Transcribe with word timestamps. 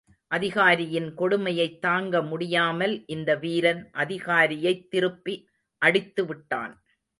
அதிகாரியின் 0.27 1.13
கொடுமையைத் 1.17 1.81
தாங்க 1.81 2.21
முடியாமல் 2.21 3.03
இந்த 3.05 3.35
வீரன் 3.35 3.89
அதிகாரியைத் 3.93 4.87
திருப்பி 4.87 5.35
அடித்து 5.81 6.25
விட்டான். 6.25 6.73